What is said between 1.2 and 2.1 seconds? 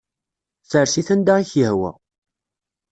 i k-yehwa.